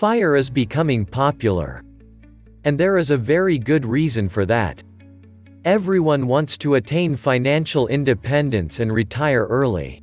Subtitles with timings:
[0.00, 1.84] Fire is becoming popular.
[2.64, 4.82] And there is a very good reason for that.
[5.66, 10.02] Everyone wants to attain financial independence and retire early.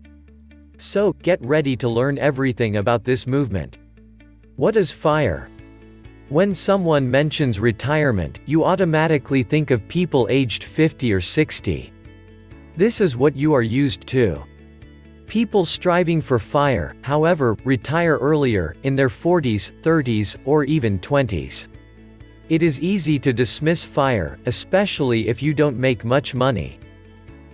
[0.77, 3.79] So, get ready to learn everything about this movement.
[4.55, 5.49] What is FIRE?
[6.29, 11.91] When someone mentions retirement, you automatically think of people aged 50 or 60.
[12.75, 14.43] This is what you are used to.
[15.27, 21.67] People striving for FIRE, however, retire earlier, in their 40s, 30s, or even 20s.
[22.47, 26.79] It is easy to dismiss FIRE, especially if you don't make much money.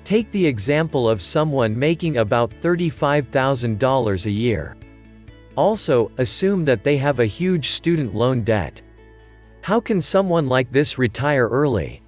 [0.04, 4.78] Take the example of someone making about $35,000 a year.
[5.55, 8.84] Also, assume that they have a huge student loan debt.
[9.62, 12.03] How can someone like this retire early?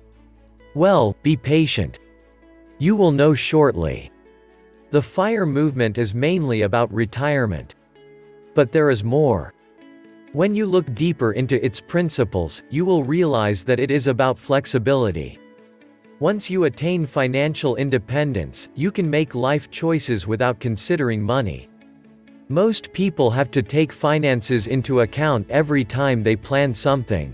[0.75, 1.99] Well, be patient.
[2.77, 4.11] You will know shortly.
[4.95, 7.75] The FIRE movement is mainly about retirement.
[8.53, 9.53] But there is more.
[10.31, 15.37] When you look deeper into its principles, you will realize that it is about flexibility.
[16.21, 21.67] Once you attain financial independence, you can make life choices without considering money.
[22.47, 27.33] Most people have to take finances into account every time they plan something.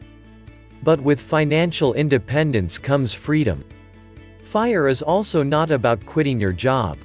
[0.82, 3.64] But with financial independence comes freedom.
[4.42, 6.98] FIRE is also not about quitting your job.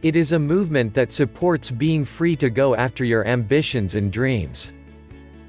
[0.00, 4.72] It is a movement that supports being free to go after your ambitions and dreams.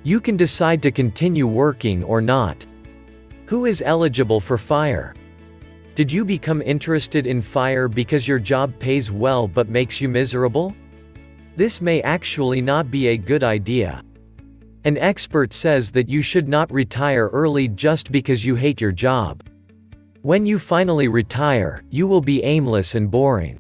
[0.02, 2.66] You can decide to continue working or not.
[3.45, 5.14] Who is eligible for FIRE?
[5.94, 10.75] Did you become interested in FIRE because your job pays well but makes you miserable?
[11.55, 14.02] This may actually not be a good idea.
[14.83, 19.44] An expert says that you should not retire early just because you hate your job.
[20.23, 23.59] When you finally retire, you will be aimless and boring.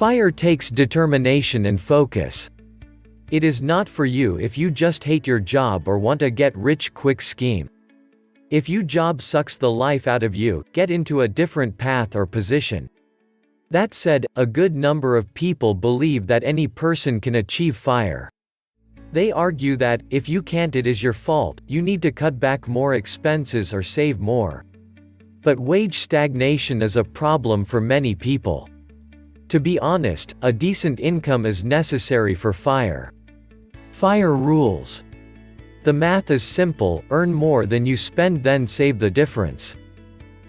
[0.00, 2.50] FIRE takes determination and focus.
[3.30, 6.56] It is not for you if you just hate your job or want a get
[6.56, 7.68] rich quick scheme.
[8.48, 12.24] If you job sucks the life out of you, get into a different path or
[12.24, 12.88] position.
[13.68, 18.30] That said, a good number of people believe that any person can achieve fire.
[19.12, 22.66] They argue that, if you can't it is your fault, you need to cut back
[22.66, 24.64] more expenses or save more.
[25.42, 28.69] But wage stagnation is a problem for many people.
[29.50, 33.12] To be honest, a decent income is necessary for fire.
[33.90, 35.02] Fire rules.
[35.82, 39.74] The math is simple, earn more than you spend then save the difference.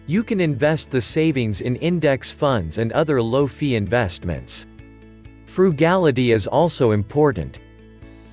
[0.05, 4.67] You can invest the savings in index funds and other low-fee investments.
[5.47, 7.59] Frugality is also important.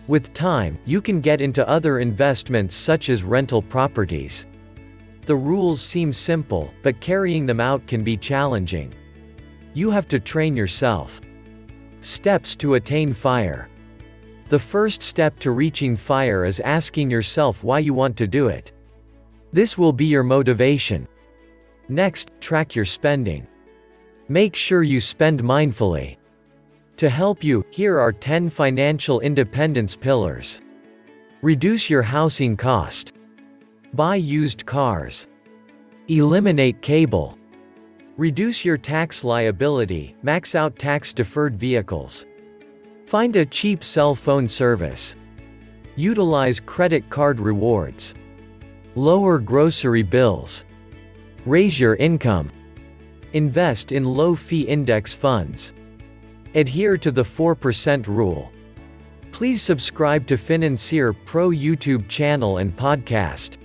[0.06, 4.46] With time, you can get into other investments such as rental properties.
[5.24, 8.92] The rules seem simple, but carrying them out can be challenging.
[9.74, 11.20] You have to train yourself.
[12.00, 13.68] Steps to attain fire.
[14.46, 18.72] The first step to reaching fire is asking yourself why you want to do it.
[19.52, 21.06] This will be your motivation.
[21.88, 23.46] Next, track your spending.
[24.28, 26.16] Make sure you spend mindfully.
[26.98, 30.60] To help you, here are 10 financial independence pillars.
[31.42, 33.12] Reduce your housing cost.
[33.94, 35.28] Buy used cars.
[36.08, 37.38] Eliminate cable.
[38.18, 42.26] Reduce your tax liability, max out tax deferred vehicles.
[43.06, 45.14] Find a cheap cell phone service.
[45.94, 48.16] Utilize credit card rewards.
[48.96, 50.64] Lower grocery bills.
[51.46, 52.50] Raise your income.
[53.34, 55.72] Invest in low-fee index funds.
[56.56, 58.50] Adhere to the 4% rule.
[59.30, 63.57] Please subscribe to Financier Pro YouTube channel and podcast.